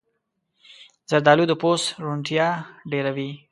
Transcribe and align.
زردالو 1.09 1.45
د 1.49 1.53
پوست 1.61 1.85
روڼتیا 2.05 2.47
ډېروي. 2.91 3.29